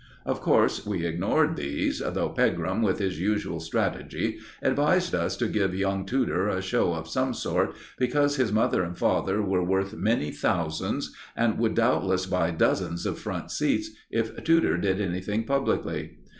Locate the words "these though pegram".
1.57-2.81